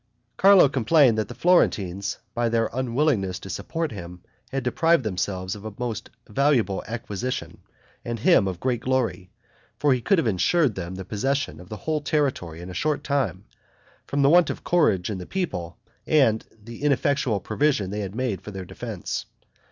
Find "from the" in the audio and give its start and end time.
14.07-14.29